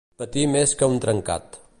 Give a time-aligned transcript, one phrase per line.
[0.21, 1.61] Patir més que un trencat.